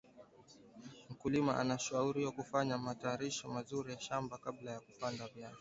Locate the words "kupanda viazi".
4.79-5.49